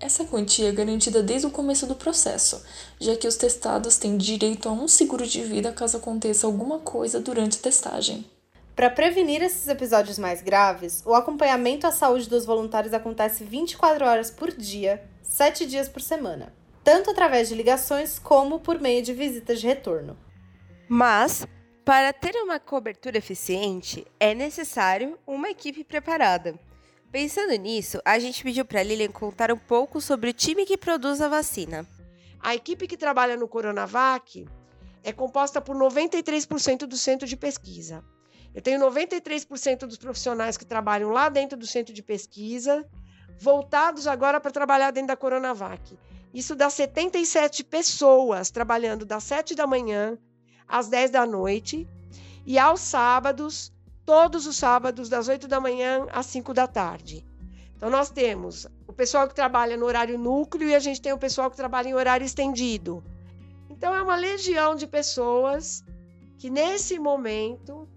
Essa 0.03 0.25
quantia 0.25 0.67
é 0.67 0.71
garantida 0.73 1.23
desde 1.23 1.47
o 1.47 1.49
começo 1.49 1.87
do 1.87 1.95
processo, 1.95 2.61
já 2.99 3.15
que 3.15 3.25
os 3.25 3.37
testados 3.37 3.95
têm 3.95 4.17
direito 4.17 4.67
a 4.67 4.71
um 4.73 4.85
seguro 4.85 5.25
de 5.25 5.41
vida 5.41 5.71
caso 5.71 5.95
aconteça 5.95 6.45
alguma 6.45 6.77
coisa 6.77 7.21
durante 7.21 7.57
a 7.57 7.61
testagem. 7.61 8.29
Para 8.75 8.89
prevenir 8.89 9.41
esses 9.41 9.65
episódios 9.65 10.19
mais 10.19 10.41
graves, 10.41 11.01
o 11.05 11.13
acompanhamento 11.13 11.87
à 11.87 11.91
saúde 11.93 12.27
dos 12.27 12.45
voluntários 12.45 12.93
acontece 12.93 13.45
24 13.45 14.05
horas 14.05 14.29
por 14.29 14.51
dia, 14.51 15.01
7 15.21 15.65
dias 15.65 15.87
por 15.87 16.01
semana, 16.01 16.53
tanto 16.83 17.09
através 17.09 17.47
de 17.47 17.55
ligações 17.55 18.19
como 18.19 18.59
por 18.59 18.81
meio 18.81 19.01
de 19.01 19.13
visitas 19.13 19.61
de 19.61 19.67
retorno. 19.67 20.17
Mas, 20.89 21.47
para 21.85 22.11
ter 22.11 22.35
uma 22.43 22.59
cobertura 22.59 23.17
eficiente, 23.17 24.05
é 24.19 24.35
necessário 24.35 25.17
uma 25.25 25.49
equipe 25.49 25.81
preparada. 25.85 26.59
Pensando 27.13 27.53
nisso, 27.53 28.01
a 28.03 28.17
gente 28.17 28.43
pediu 28.43 28.65
para 28.65 28.81
Lilian 28.81 29.11
contar 29.11 29.51
um 29.51 29.57
pouco 29.57 30.01
sobre 30.01 30.31
o 30.31 30.33
time 30.33 30.65
que 30.65 30.75
produz 30.75 31.21
a 31.21 31.27
vacina. 31.27 31.87
A 32.39 32.55
equipe 32.55 32.87
que 32.87 32.97
trabalha 32.97 33.37
no 33.37 33.47
Coronavac 33.47 34.47
é 35.03 35.13
composta 35.13 35.61
por 35.61 35.75
93% 35.75 36.87
do 36.87 36.97
centro 36.97 37.27
de 37.27 37.37
pesquisa. 37.37 38.03
Eu 38.51 38.63
tenho 38.63 38.79
93% 38.79 39.85
dos 39.85 39.97
profissionais 39.99 40.57
que 40.57 40.65
trabalham 40.65 41.11
lá 41.11 41.29
dentro 41.29 41.55
do 41.55 41.67
centro 41.67 41.93
de 41.93 42.01
pesquisa, 42.01 42.83
voltados 43.37 44.07
agora 44.07 44.41
para 44.41 44.49
trabalhar 44.49 44.89
dentro 44.89 45.09
da 45.09 45.15
Coronavac. 45.15 45.95
Isso 46.33 46.55
dá 46.55 46.67
77 46.67 47.63
pessoas 47.63 48.49
trabalhando 48.49 49.05
das 49.05 49.23
7 49.25 49.53
da 49.53 49.67
manhã 49.67 50.17
às 50.67 50.87
10 50.87 51.11
da 51.11 51.27
noite 51.27 51.87
e 52.43 52.57
aos 52.57 52.79
sábados, 52.81 53.71
todos 54.05 54.45
os 54.45 54.57
sábados, 54.57 55.09
das 55.09 55.27
8 55.27 55.47
da 55.47 55.59
manhã 55.59 56.07
às 56.11 56.25
5 56.27 56.53
da 56.53 56.67
tarde. 56.67 57.25
Então, 57.75 57.89
nós 57.89 58.09
temos 58.09 58.67
o 58.87 58.93
pessoal 58.93 59.27
que 59.27 59.35
trabalha 59.35 59.75
no 59.75 59.85
horário 59.85 60.17
núcleo 60.17 60.69
e 60.69 60.75
a 60.75 60.79
gente 60.79 61.01
tem 61.01 61.11
o 61.11 61.17
pessoal 61.17 61.49
que 61.49 61.57
trabalha 61.57 61.89
em 61.89 61.93
horário 61.93 62.25
estendido. 62.25 63.03
Então, 63.69 63.93
é 63.93 64.01
uma 64.01 64.15
legião 64.15 64.75
de 64.75 64.87
pessoas 64.87 65.83
que, 66.37 66.49
nesse 66.49 66.97
momento, 66.97 67.87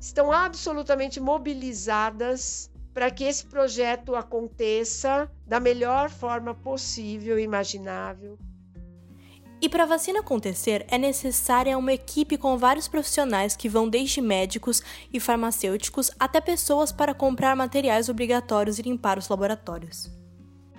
estão 0.00 0.30
absolutamente 0.30 1.20
mobilizadas 1.20 2.70
para 2.92 3.10
que 3.10 3.24
esse 3.24 3.46
projeto 3.46 4.14
aconteça 4.14 5.30
da 5.46 5.58
melhor 5.58 6.10
forma 6.10 6.54
possível 6.54 7.38
e 7.38 7.42
imaginável, 7.42 8.38
e 9.62 9.68
para 9.68 9.84
a 9.84 9.86
vacina 9.86 10.18
acontecer, 10.18 10.84
é 10.90 10.98
necessária 10.98 11.78
uma 11.78 11.92
equipe 11.92 12.36
com 12.36 12.58
vários 12.58 12.88
profissionais 12.88 13.54
que 13.54 13.68
vão 13.68 13.88
desde 13.88 14.20
médicos 14.20 14.82
e 15.12 15.20
farmacêuticos 15.20 16.10
até 16.18 16.40
pessoas 16.40 16.90
para 16.90 17.14
comprar 17.14 17.54
materiais 17.54 18.08
obrigatórios 18.08 18.80
e 18.80 18.82
limpar 18.82 19.18
os 19.18 19.28
laboratórios. 19.28 20.10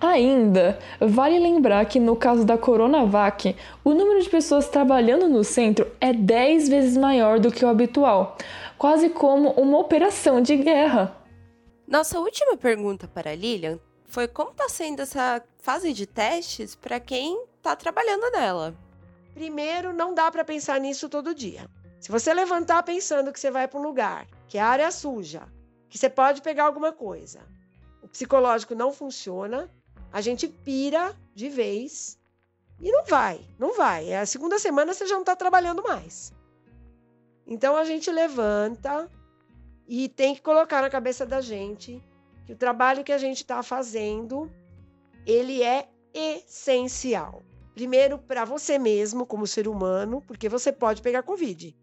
Ainda, 0.01 0.77
vale 0.99 1.39
lembrar 1.39 1.85
que 1.85 1.97
no 1.97 2.13
caso 2.13 2.43
da 2.43 2.57
Coronavac, 2.57 3.55
o 3.85 3.93
número 3.93 4.21
de 4.21 4.29
pessoas 4.29 4.67
trabalhando 4.67 5.29
no 5.29 5.45
centro 5.45 5.89
é 6.01 6.11
10 6.11 6.67
vezes 6.67 6.97
maior 6.97 7.39
do 7.39 7.53
que 7.53 7.63
o 7.63 7.69
habitual, 7.69 8.37
quase 8.77 9.07
como 9.07 9.51
uma 9.51 9.77
operação 9.77 10.41
de 10.41 10.57
guerra. 10.57 11.15
Nossa 11.87 12.19
última 12.19 12.57
pergunta 12.57 13.07
para 13.07 13.31
a 13.31 13.35
Lilian 13.35 13.79
foi 14.03 14.27
como 14.27 14.51
está 14.51 14.67
sendo 14.67 15.01
essa 15.01 15.41
fase 15.61 15.93
de 15.93 16.05
testes 16.05 16.75
para 16.75 16.99
quem 16.99 17.41
está 17.63 17.77
trabalhando 17.77 18.29
nela. 18.31 18.75
Primeiro, 19.33 19.93
não 19.93 20.13
dá 20.13 20.29
para 20.29 20.43
pensar 20.43 20.79
nisso 20.81 21.07
todo 21.07 21.33
dia. 21.33 21.65
Se 21.99 22.11
você 22.11 22.33
levantar 22.33 22.83
pensando 22.83 23.31
que 23.31 23.39
você 23.39 23.49
vai 23.49 23.69
para 23.69 23.79
um 23.79 23.83
lugar, 23.83 24.27
que 24.49 24.57
a 24.57 24.67
área 24.67 24.83
é 24.83 24.91
suja, 24.91 25.47
que 25.89 25.97
você 25.97 26.09
pode 26.09 26.41
pegar 26.41 26.65
alguma 26.65 26.91
coisa, 26.91 27.39
o 28.01 28.07
psicológico 28.09 28.75
não 28.75 28.91
funciona, 28.91 29.69
a 30.11 30.19
gente 30.19 30.45
pira 30.47 31.15
de 31.33 31.47
vez 31.47 32.19
e 32.81 32.91
não 32.91 33.05
vai, 33.05 33.39
não 33.57 33.73
vai. 33.73 34.09
É 34.09 34.19
a 34.19 34.25
segunda 34.25 34.59
semana 34.59 34.93
você 34.93 35.07
já 35.07 35.15
não 35.15 35.21
está 35.21 35.35
trabalhando 35.35 35.81
mais. 35.81 36.33
Então 37.47 37.77
a 37.77 37.85
gente 37.85 38.11
levanta 38.11 39.09
e 39.87 40.09
tem 40.09 40.35
que 40.35 40.41
colocar 40.41 40.81
na 40.81 40.89
cabeça 40.89 41.25
da 41.25 41.39
gente 41.39 42.03
que 42.45 42.51
o 42.51 42.57
trabalho 42.57 43.05
que 43.05 43.13
a 43.13 43.17
gente 43.17 43.37
está 43.37 43.63
fazendo 43.63 44.51
ele 45.25 45.63
é 45.63 45.87
essencial. 46.13 47.41
Primeiro, 47.73 48.19
para 48.19 48.45
você 48.45 48.77
mesmo, 48.77 49.25
como 49.25 49.47
ser 49.47 49.67
humano, 49.67 50.21
porque 50.27 50.47
você 50.47 50.71
pode 50.71 51.01
pegar 51.01 51.23
Covid. 51.23 51.75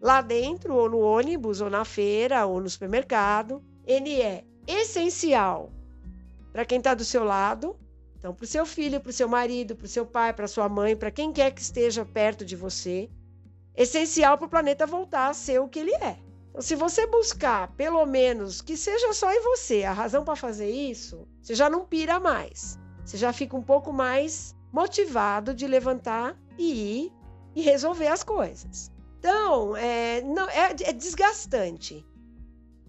Lá 0.00 0.20
dentro, 0.20 0.74
ou 0.74 0.90
no 0.90 0.98
ônibus, 0.98 1.60
ou 1.60 1.70
na 1.70 1.84
feira, 1.84 2.44
ou 2.44 2.60
no 2.60 2.68
supermercado. 2.68 3.62
Ele 3.86 4.20
é 4.20 4.44
essencial 4.66 5.70
para 6.52 6.64
quem 6.64 6.78
está 6.78 6.92
do 6.92 7.04
seu 7.04 7.22
lado. 7.22 7.76
Então, 8.18 8.34
para 8.34 8.44
o 8.44 8.48
seu 8.48 8.66
filho, 8.66 9.00
para 9.00 9.10
o 9.10 9.12
seu 9.12 9.28
marido, 9.28 9.76
para 9.76 9.84
o 9.84 9.88
seu 9.88 10.04
pai, 10.04 10.32
para 10.32 10.48
sua 10.48 10.68
mãe, 10.68 10.96
para 10.96 11.10
quem 11.10 11.32
quer 11.32 11.52
que 11.52 11.60
esteja 11.60 12.04
perto 12.04 12.44
de 12.44 12.56
você. 12.56 13.08
Essencial 13.76 14.36
para 14.36 14.46
o 14.46 14.50
planeta 14.50 14.86
voltar 14.86 15.28
a 15.28 15.34
ser 15.34 15.60
o 15.60 15.68
que 15.68 15.78
ele 15.78 15.94
é. 15.94 16.18
Então, 16.50 16.60
se 16.60 16.74
você 16.74 17.06
buscar, 17.06 17.72
pelo 17.74 18.04
menos, 18.04 18.60
que 18.60 18.76
seja 18.76 19.12
só 19.12 19.32
em 19.32 19.40
você 19.40 19.84
a 19.84 19.92
razão 19.92 20.24
para 20.24 20.36
fazer 20.36 20.70
isso, 20.70 21.26
você 21.40 21.54
já 21.54 21.70
não 21.70 21.86
pira 21.86 22.20
mais. 22.20 22.78
Você 23.04 23.16
já 23.16 23.32
fica 23.32 23.56
um 23.56 23.62
pouco 23.62 23.92
mais 23.92 24.54
motivado 24.72 25.54
de 25.54 25.66
levantar 25.66 26.36
e 26.58 27.04
ir 27.04 27.12
e 27.54 27.62
resolver 27.62 28.08
as 28.08 28.24
coisas. 28.24 28.90
Então, 29.18 29.76
é, 29.76 30.22
não, 30.22 30.48
é, 30.48 30.74
é 30.84 30.92
desgastante. 30.92 32.04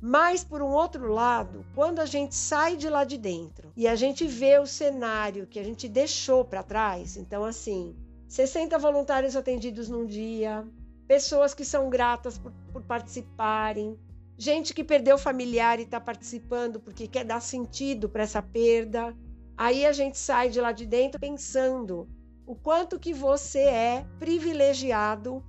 Mas, 0.02 0.44
por 0.44 0.62
um 0.62 0.72
outro 0.72 1.14
lado, 1.14 1.66
quando 1.76 2.00
a 2.00 2.06
gente 2.06 2.36
sai 2.36 2.76
de 2.76 2.90
lá 2.90 3.04
de 3.04 3.18
dentro 3.18 3.72
e 3.76 3.88
a 3.88 3.96
gente 3.96 4.28
vê 4.28 4.60
o 4.60 4.66
cenário 4.66 5.48
que 5.48 5.60
a 5.60 5.64
gente 5.64 5.88
deixou 5.88 6.44
para 6.44 6.64
trás, 6.64 7.16
então, 7.16 7.46
assim, 7.46 7.96
60 8.28 8.78
voluntários 8.80 9.36
atendidos 9.36 9.88
num 9.88 10.06
dia, 10.06 10.68
pessoas 11.08 11.54
que 11.54 11.64
são 11.64 11.90
gratas 11.90 12.38
por, 12.38 12.52
por 12.72 12.82
participarem, 12.82 13.98
gente 14.38 14.74
que 14.74 14.84
perdeu 14.84 15.18
familiar 15.18 15.80
e 15.80 15.84
está 15.84 16.00
participando 16.00 16.80
porque 16.80 17.08
quer 17.08 17.24
dar 17.24 17.40
sentido 17.40 18.10
para 18.10 18.24
essa 18.24 18.42
perda. 18.42 19.16
Aí 19.64 19.86
a 19.86 19.94
gente 19.94 20.18
sai 20.18 20.50
de 20.50 20.60
lá 20.60 20.74
de 20.74 20.86
dentro 20.86 21.18
pensando 21.18 22.06
o 22.46 22.54
quanto 22.54 23.00
que 23.00 23.14
você 23.14 23.60
é 23.60 24.06
privilegiado 24.20 25.42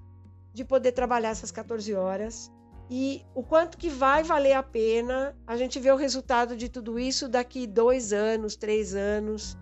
de 0.52 0.64
poder 0.64 0.92
trabalhar 0.92 1.30
essas 1.30 1.50
14 1.50 1.92
horas 1.94 2.48
e 2.88 3.26
o 3.34 3.42
quanto 3.42 3.76
que 3.76 3.88
vai 3.88 4.22
valer 4.22 4.52
a 4.52 4.62
pena 4.62 5.36
a 5.44 5.56
gente 5.56 5.80
ver 5.80 5.92
o 5.92 5.96
resultado 5.96 6.56
de 6.56 6.68
tudo 6.68 6.96
isso 6.96 7.28
daqui 7.28 7.66
dois 7.66 8.12
anos, 8.12 8.54
três 8.54 8.94
anos, 8.94 9.56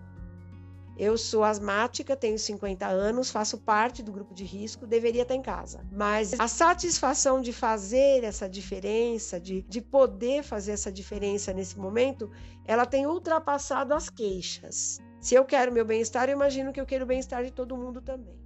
eu 0.97 1.17
sou 1.17 1.43
asmática, 1.43 2.15
tenho 2.15 2.37
50 2.37 2.85
anos, 2.87 3.31
faço 3.31 3.57
parte 3.57 4.03
do 4.03 4.11
grupo 4.11 4.33
de 4.33 4.43
risco, 4.43 4.85
deveria 4.85 5.23
estar 5.23 5.35
em 5.35 5.41
casa. 5.41 5.85
Mas 5.91 6.39
a 6.39 6.47
satisfação 6.47 7.41
de 7.41 7.51
fazer 7.51 8.23
essa 8.23 8.47
diferença, 8.47 9.39
de, 9.39 9.61
de 9.63 9.81
poder 9.81 10.43
fazer 10.43 10.73
essa 10.73 10.91
diferença 10.91 11.53
nesse 11.53 11.77
momento, 11.77 12.29
ela 12.65 12.85
tem 12.85 13.07
ultrapassado 13.07 13.93
as 13.93 14.09
queixas. 14.09 14.99
Se 15.19 15.35
eu 15.35 15.45
quero 15.45 15.71
meu 15.71 15.85
bem-estar, 15.85 16.27
eu 16.27 16.33
imagino 16.33 16.73
que 16.73 16.81
eu 16.81 16.85
quero 16.85 17.05
o 17.05 17.07
bem-estar 17.07 17.43
de 17.43 17.51
todo 17.51 17.77
mundo 17.77 18.01
também. 18.01 18.42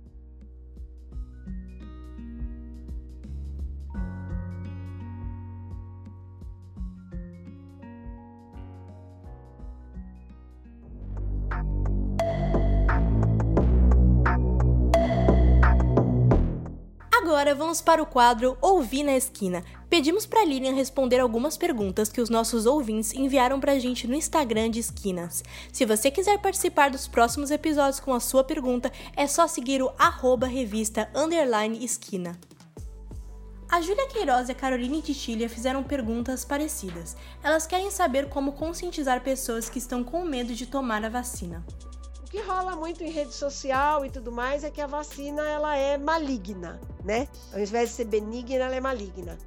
Agora 17.27 17.53
vamos 17.53 17.81
para 17.81 18.01
o 18.01 18.05
quadro 18.05 18.57
Ouvir 18.61 19.03
na 19.03 19.11
Esquina. 19.17 19.61
Pedimos 19.89 20.25
para 20.25 20.45
Lilian 20.45 20.73
responder 20.73 21.19
algumas 21.19 21.57
perguntas 21.57 22.07
que 22.07 22.21
os 22.21 22.29
nossos 22.29 22.65
ouvintes 22.65 23.11
enviaram 23.13 23.59
para 23.59 23.73
a 23.73 23.79
gente 23.79 24.07
no 24.07 24.15
Instagram 24.15 24.69
de 24.69 24.79
Esquinas. 24.79 25.43
Se 25.73 25.85
você 25.85 26.09
quiser 26.09 26.39
participar 26.39 26.89
dos 26.89 27.05
próximos 27.05 27.51
episódios 27.51 27.99
com 27.99 28.13
a 28.13 28.21
sua 28.21 28.45
pergunta, 28.45 28.89
é 29.13 29.27
só 29.27 29.45
seguir 29.45 29.83
o 29.83 29.91
arroba 29.99 30.47
revista 30.47 31.09
esquina. 31.81 32.39
A 33.69 33.81
Júlia 33.81 34.07
Queiroz 34.07 34.47
e 34.47 34.53
a 34.53 34.55
Caroline 34.55 35.01
Titilha 35.01 35.49
fizeram 35.49 35.83
perguntas 35.83 36.45
parecidas. 36.45 37.17
Elas 37.43 37.67
querem 37.67 37.91
saber 37.91 38.29
como 38.29 38.53
conscientizar 38.53 39.21
pessoas 39.21 39.69
que 39.69 39.79
estão 39.79 40.01
com 40.01 40.23
medo 40.23 40.55
de 40.55 40.65
tomar 40.65 41.03
a 41.03 41.09
vacina. 41.09 41.61
O 42.27 42.29
que 42.29 42.41
rola 42.41 42.75
muito 42.75 43.05
em 43.05 43.09
rede 43.09 43.33
social 43.33 44.05
e 44.05 44.09
tudo 44.09 44.33
mais 44.33 44.65
é 44.65 44.69
que 44.69 44.81
a 44.81 44.85
vacina 44.85 45.47
ela 45.47 45.77
é 45.77 45.97
maligna, 45.97 46.77
né? 47.01 47.25
Ao 47.53 47.59
invés 47.59 47.87
de 47.91 47.95
ser 47.95 48.03
benigna, 48.03 48.65
ela 48.65 48.75
é 48.75 48.81
maligna. 48.81 49.37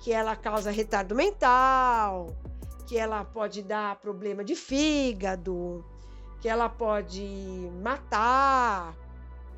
Que 0.00 0.10
ela 0.10 0.34
causa 0.34 0.70
retardo 0.70 1.14
mental, 1.14 2.34
que 2.86 2.96
ela 2.96 3.26
pode 3.26 3.62
dar 3.62 3.96
problema 3.96 4.42
de 4.42 4.56
fígado, 4.56 5.84
que 6.40 6.48
ela 6.48 6.66
pode 6.66 7.70
matar, 7.82 8.96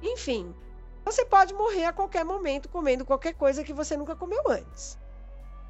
enfim. 0.02 0.52
Você 1.04 1.24
pode 1.24 1.54
morrer 1.54 1.84
a 1.84 1.92
qualquer 1.92 2.24
momento 2.24 2.68
comendo 2.68 3.04
qualquer 3.04 3.34
coisa 3.34 3.62
que 3.62 3.72
você 3.72 3.96
nunca 3.96 4.16
comeu 4.16 4.42
antes. 4.48 4.98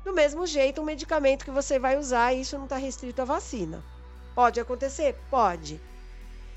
Do 0.02 0.14
mesmo 0.14 0.46
jeito, 0.46 0.80
um 0.80 0.84
medicamento 0.84 1.44
que 1.44 1.50
você 1.50 1.78
vai 1.78 1.98
usar, 1.98 2.32
isso 2.32 2.56
não 2.56 2.64
está 2.64 2.78
restrito 2.78 3.20
à 3.20 3.26
vacina. 3.26 3.84
Pode 4.34 4.58
acontecer? 4.58 5.14
Pode. 5.28 5.78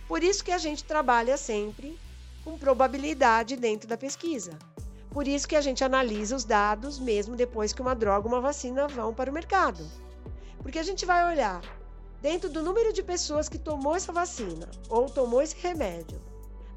Por 0.10 0.24
isso 0.24 0.44
que 0.44 0.52
a 0.52 0.58
gente 0.58 0.84
trabalha 0.84 1.38
sempre 1.38 1.96
com 2.44 2.58
probabilidade 2.58 3.56
dentro 3.56 3.88
da 3.88 3.96
pesquisa. 3.96 4.58
Por 5.12 5.28
isso 5.28 5.48
que 5.48 5.56
a 5.56 5.62
gente 5.62 5.84
analisa 5.84 6.36
os 6.36 6.44
dados 6.44 6.98
mesmo 6.98 7.36
depois 7.36 7.74
que 7.74 7.82
uma 7.82 7.94
droga, 7.94 8.28
uma 8.28 8.42
vacina 8.42 8.88
vão 8.88 9.14
para 9.14 9.30
o 9.30 9.34
mercado. 9.34 9.88
Porque 10.64 10.80
a 10.80 10.84
gente 10.84 11.06
vai 11.06 11.32
olhar 11.32 11.62
dentro 12.24 12.50
do 12.50 12.64
número 12.64 12.92
de 12.92 13.04
pessoas 13.04 13.48
que 13.48 13.60
tomou 13.60 13.96
essa 13.96 14.12
vacina 14.12 14.68
ou 14.90 15.08
tomou 15.12 15.44
esse 15.44 15.56
remédio, 15.56 16.20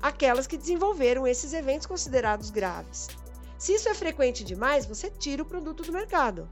aquelas 0.02 0.46
que 0.46 0.58
desenvolveram 0.58 1.26
esses 1.26 1.54
eventos 1.54 1.86
considerados 1.86 2.50
graves. 2.50 3.08
Se 3.56 3.72
isso 3.72 3.88
é 3.88 3.94
frequente 3.94 4.44
demais, 4.44 4.84
você 4.84 5.08
tira 5.08 5.42
o 5.42 5.46
produto 5.46 5.82
do 5.82 5.90
mercado. 5.90 6.46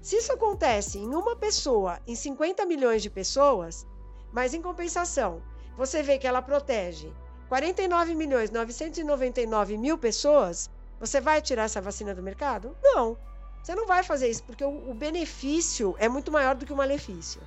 Se 0.00 0.14
isso 0.14 0.32
acontece 0.32 0.96
em 0.96 1.12
uma 1.12 1.34
pessoa 1.34 1.98
em 2.06 2.14
50 2.14 2.64
milhões 2.66 3.02
de 3.02 3.10
pessoas, 3.10 3.84
mas 4.32 4.54
em 4.54 4.62
compensação 4.62 5.42
você 5.76 6.02
vê 6.02 6.18
que 6.18 6.26
ela 6.26 6.42
protege 6.42 7.12
49 7.48 8.14
milhões 8.14 8.50
999 8.50 9.76
mil 9.76 9.98
pessoas, 9.98 10.70
você 11.00 11.20
vai 11.20 11.42
tirar 11.42 11.64
essa 11.64 11.80
vacina 11.80 12.14
do 12.14 12.22
mercado? 12.22 12.76
Não. 12.82 13.16
Você 13.62 13.74
não 13.74 13.86
vai 13.86 14.02
fazer 14.02 14.28
isso, 14.28 14.42
porque 14.44 14.64
o, 14.64 14.90
o 14.90 14.94
benefício 14.94 15.94
é 15.98 16.08
muito 16.08 16.30
maior 16.30 16.54
do 16.54 16.64
que 16.64 16.72
o 16.72 16.76
malefício. 16.76 17.40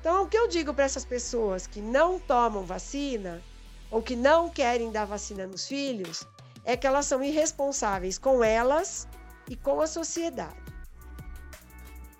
Então, 0.00 0.22
o 0.22 0.28
que 0.28 0.38
eu 0.38 0.48
digo 0.48 0.72
para 0.72 0.84
essas 0.84 1.04
pessoas 1.04 1.66
que 1.66 1.80
não 1.80 2.18
tomam 2.18 2.64
vacina 2.64 3.42
ou 3.90 4.00
que 4.00 4.16
não 4.16 4.48
querem 4.48 4.90
dar 4.90 5.04
vacina 5.04 5.46
nos 5.46 5.66
filhos 5.66 6.26
é 6.64 6.76
que 6.76 6.86
elas 6.86 7.06
são 7.06 7.22
irresponsáveis 7.22 8.18
com 8.18 8.42
elas 8.42 9.06
e 9.48 9.54
com 9.54 9.80
a 9.80 9.86
sociedade. 9.86 10.56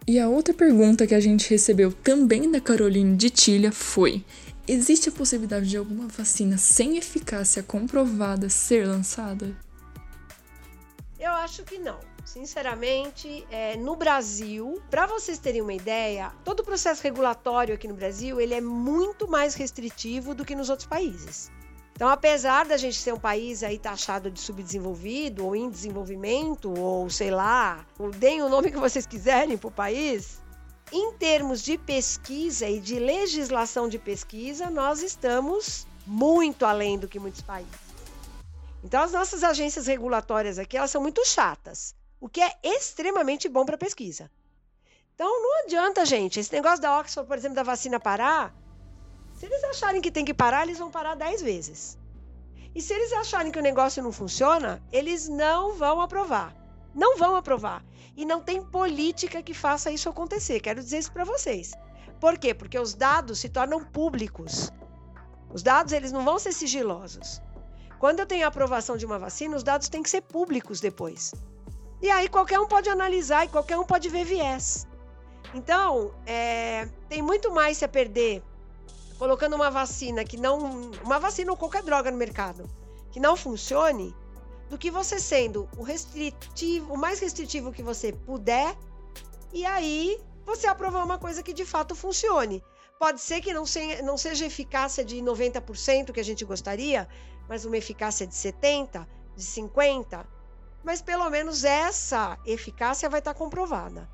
E 0.09 0.21
a 0.21 0.29
outra 0.29 0.55
pergunta 0.55 1.07
que 1.07 1.15
a 1.15 1.21
gente 1.21 1.51
recebeu 1.51 1.93
também 1.93 2.49
da 2.51 2.61
Caroline 2.61 3.17
de 3.17 3.29
Tilha 3.29 3.73
foi: 3.73 4.25
Existe 4.69 5.09
a 5.09 5.13
possibilidade 5.13 5.69
de 5.69 5.77
alguma 5.77 6.09
vacina 6.09 6.59
sem 6.59 6.97
eficácia 6.97 7.63
comprovada 7.63 8.49
ser 8.49 8.85
lançada? 8.85 9.57
Eu 11.21 11.31
acho 11.31 11.63
que 11.63 11.79
não. 11.79 12.01
Sinceramente, 12.25 13.47
é, 13.49 13.77
no 13.77 13.95
Brasil, 13.95 14.83
para 14.91 15.07
vocês 15.07 15.39
terem 15.39 15.63
uma 15.63 15.73
ideia, 15.73 16.33
todo 16.45 16.61
o 16.61 16.65
processo 16.65 17.01
regulatório 17.01 17.77
aqui 17.77 17.87
no 17.87 17.95
Brasil 17.95 18.41
ele 18.41 18.55
é 18.55 18.61
muito 18.61 19.29
mais 19.29 19.55
restritivo 19.55 20.35
do 20.35 20.45
que 20.45 20.57
nos 20.57 20.69
outros 20.69 20.89
países. 20.89 21.49
Então, 21.93 22.09
apesar 22.09 22.67
da 22.67 22.77
gente 22.77 22.97
ser 22.97 23.15
um 23.15 23.21
país 23.21 23.63
aí 23.63 23.79
taxado 23.79 24.33
de 24.33 24.41
subdesenvolvido 24.41 25.47
ou 25.47 25.55
em 25.55 25.71
desenvolvimento 25.71 26.77
ou 26.77 27.09
sei 27.09 27.31
lá, 27.31 27.87
deem 28.19 28.43
o 28.43 28.49
nome 28.49 28.73
que 28.73 28.79
vocês 28.79 29.07
quiserem 29.07 29.57
para 29.57 29.69
o 29.69 29.71
país, 29.71 30.43
em 30.93 31.13
termos 31.15 31.63
de 31.63 31.77
pesquisa 31.77 32.69
e 32.69 32.81
de 32.81 32.99
legislação 32.99 33.89
de 33.89 33.99
pesquisa, 33.99 34.71
nós 34.71 35.03
estamos 35.03 35.87
muito 36.07 36.65
além 36.65 36.99
do 36.99 37.09
que 37.09 37.19
muitos 37.19 37.43
países. 37.43 37.87
Então, 38.85 39.03
as 39.03 39.13
nossas 39.13 39.43
agências 39.43 39.87
regulatórias 39.87 40.59
aqui, 40.59 40.77
elas 40.77 40.91
são 40.91 41.03
muito 41.03 41.27
chatas, 41.27 41.95
o 42.21 42.29
que 42.29 42.41
é 42.41 42.55
extremamente 42.63 43.49
bom 43.49 43.65
para 43.65 43.77
pesquisa. 43.77 44.31
Então, 45.15 45.43
não 45.43 45.65
adianta, 45.65 46.05
gente, 46.05 46.39
esse 46.39 46.53
negócio 46.53 46.83
da 46.83 47.01
Oxford, 47.01 47.27
por 47.27 47.37
exemplo, 47.37 47.57
da 47.57 47.63
vacina 47.63 47.99
parar, 47.99 48.55
se 49.35 49.47
eles 49.47 49.65
acharem 49.65 50.01
que 50.01 50.11
tem 50.11 50.25
que 50.25 50.35
parar, 50.35 50.63
eles 50.63 50.79
vão 50.79 50.91
parar 50.91 51.15
10 51.15 51.43
vezes. 51.43 51.99
E 52.75 52.81
se 52.81 52.93
eles 52.93 53.13
acharem 53.13 53.51
que 53.51 53.59
o 53.59 53.63
negócio 53.63 54.03
não 54.03 54.13
funciona, 54.13 54.83
eles 54.93 55.29
não 55.29 55.75
vão 55.75 56.01
aprovar. 56.01 56.55
Não 56.95 57.17
vão 57.17 57.35
aprovar. 57.35 57.83
E 58.17 58.25
não 58.25 58.41
tem 58.41 58.63
política 58.63 59.43
que 59.43 59.53
faça 59.53 59.91
isso 59.91 60.09
acontecer. 60.09 60.61
Quero 60.61 60.83
dizer 60.83 60.99
isso 60.99 61.13
para 61.13 61.25
vocês. 61.25 61.73
Por 62.21 62.39
quê? 62.39 62.55
Porque 62.55 62.79
os 62.79 62.95
dados 62.95 63.39
se 63.39 63.49
tornam 63.49 63.85
públicos. 63.85 64.73
Os 65.53 65.63
dados 65.63 65.93
eles 65.93 66.13
não 66.13 66.25
vão 66.25 66.39
ser 66.39 66.53
sigilosos. 66.53 67.43
Quando 67.99 68.21
eu 68.21 68.27
tenho 68.27 68.45
a 68.45 68.49
aprovação 68.49 68.97
de 68.97 69.07
uma 69.07 69.19
vacina, 69.19 69.57
os 69.57 69.63
dados 69.63 69.89
têm 69.89 70.03
que 70.03 70.11
ser 70.11 70.23
públicos 70.23 70.81
depois. 70.81 71.35
E 72.01 72.11
aí 72.11 72.29
qualquer 72.29 72.59
um 72.59 72.67
pode 72.67 72.89
analisar 72.89 73.45
e 73.45 73.49
qualquer 73.49 73.79
um 73.79 73.85
pode 73.85 74.09
ver 74.09 74.25
viés. 74.25 74.87
Então, 75.55 76.15
é, 76.27 76.89
tem 77.09 77.23
muito 77.23 77.51
mais 77.53 77.79
se 77.79 77.85
a 77.85 77.89
perder 77.89 78.43
colocando 79.19 79.57
uma 79.57 79.71
vacina 79.71 80.25
que 80.25 80.37
não. 80.37 80.91
Uma 81.03 81.19
vacina 81.19 81.51
ou 81.51 81.57
qualquer 81.57 81.83
droga 81.83 82.11
no 82.11 82.17
mercado 82.17 82.69
que 83.11 83.21
não 83.21 83.35
funcione 83.37 84.15
do 84.69 84.77
que 84.77 84.91
você 84.91 85.19
sendo 85.21 85.69
o 85.77 85.83
restritivo, 85.83 86.93
o 86.93 86.99
mais 86.99 87.21
restritivo 87.21 87.73
que 87.73 87.83
você 87.83 88.13
puder, 88.13 88.77
e 89.53 89.65
aí 89.65 90.21
você 90.45 90.67
aprovar 90.67 91.05
uma 91.05 91.19
coisa 91.19 91.43
que 91.43 91.53
de 91.53 91.65
fato 91.65 91.95
funcione. 91.95 92.63
Pode 92.99 93.21
ser 93.21 93.41
que 93.41 93.53
não, 93.53 93.67
seja, 93.67 94.03
não 94.03 94.17
seja 94.17 94.47
eficácia 94.47 95.05
de 95.05 95.17
90% 95.17 96.13
que 96.13 96.21
a 96.21 96.25
gente 96.25 96.45
gostaria, 96.45 97.09
mas 97.49 97.65
uma 97.65 97.77
eficácia 97.77 98.27
de 98.27 98.35
70%, 98.35 99.07
de 99.37 99.45
50%, 99.45 100.27
mas 100.83 101.03
pelo 101.03 101.29
menos 101.29 101.65
essa 101.65 102.39
eficácia 102.47 103.09
vai 103.09 103.19
estar 103.19 103.35
comprovada. 103.35 104.09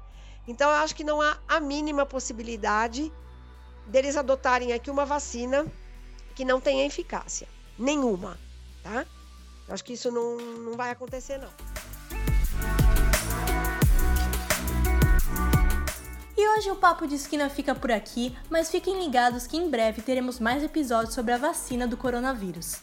Então, 0.48 0.68
eu 0.70 0.76
acho 0.76 0.96
que 0.96 1.04
não 1.04 1.20
há 1.20 1.38
a 1.46 1.60
mínima 1.60 2.04
possibilidade 2.04 3.12
deles 3.86 4.16
adotarem 4.16 4.72
aqui 4.72 4.90
uma 4.90 5.04
vacina 5.04 5.66
que 6.34 6.44
não 6.44 6.60
tenha 6.60 6.84
eficácia 6.84 7.46
nenhuma, 7.78 8.38
tá? 8.82 9.06
Acho 9.68 9.84
que 9.84 9.92
isso 9.92 10.10
não, 10.10 10.36
não 10.36 10.76
vai 10.76 10.90
acontecer, 10.90 11.38
não. 11.38 11.48
E 16.36 16.48
hoje 16.48 16.70
o 16.70 16.76
Papo 16.76 17.06
de 17.06 17.14
Esquina 17.14 17.48
fica 17.48 17.74
por 17.74 17.92
aqui, 17.92 18.36
mas 18.50 18.70
fiquem 18.70 19.04
ligados 19.04 19.46
que 19.46 19.56
em 19.56 19.70
breve 19.70 20.02
teremos 20.02 20.40
mais 20.40 20.62
episódios 20.62 21.14
sobre 21.14 21.32
a 21.32 21.38
vacina 21.38 21.86
do 21.86 21.96
coronavírus. 21.96 22.78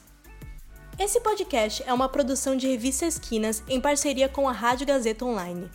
Esse 0.98 1.20
podcast 1.22 1.84
é 1.86 1.94
uma 1.94 2.10
produção 2.10 2.56
de 2.56 2.68
Revista 2.68 3.06
Esquinas 3.06 3.64
em 3.68 3.80
parceria 3.80 4.30
com 4.30 4.48
a 4.48 4.52
Rádio 4.52 4.88
Gazeta 4.88 5.26
Online. 5.26 5.70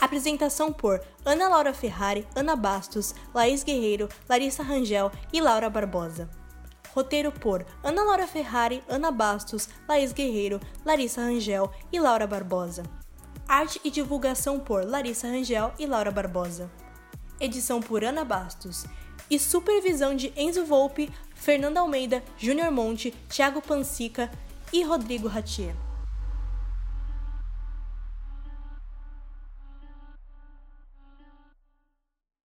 Apresentação 0.00 0.72
por 0.72 1.00
Ana 1.24 1.48
Laura 1.48 1.72
Ferrari, 1.72 2.26
Ana 2.34 2.56
Bastos, 2.56 3.14
Laís 3.32 3.62
Guerreiro, 3.62 4.08
Larissa 4.28 4.62
Rangel 4.62 5.12
e 5.32 5.40
Laura 5.40 5.70
Barbosa. 5.70 6.41
Roteiro 6.92 7.32
por 7.32 7.64
Ana 7.82 8.02
Laura 8.04 8.26
Ferrari, 8.26 8.84
Ana 8.88 9.10
Bastos, 9.10 9.68
Laís 9.88 10.12
Guerreiro, 10.12 10.60
Larissa 10.84 11.22
Rangel 11.22 11.72
e 11.90 11.98
Laura 11.98 12.26
Barbosa. 12.26 12.82
Arte 13.48 13.80
e 13.82 13.90
divulgação 13.90 14.60
por 14.60 14.84
Larissa 14.84 15.26
Rangel 15.26 15.72
e 15.78 15.86
Laura 15.86 16.10
Barbosa. 16.10 16.70
Edição 17.40 17.80
por 17.80 18.04
Ana 18.04 18.24
Bastos. 18.24 18.84
E 19.30 19.38
supervisão 19.38 20.14
de 20.14 20.32
Enzo 20.36 20.66
Volpe, 20.66 21.10
Fernanda 21.34 21.80
Almeida, 21.80 22.22
Júnior 22.36 22.70
Monte, 22.70 23.10
Thiago 23.28 23.62
Pansica 23.62 24.30
e 24.72 24.82
Rodrigo 24.82 25.28
Ratier. 25.28 25.74